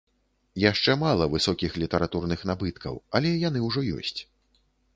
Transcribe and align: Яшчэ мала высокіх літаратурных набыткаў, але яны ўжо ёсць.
Яшчэ 0.61 0.95
мала 1.01 1.27
высокіх 1.33 1.71
літаратурных 1.83 2.45
набыткаў, 2.51 2.99
але 3.19 3.35
яны 3.47 3.59
ўжо 3.69 3.85
ёсць. 4.01 4.19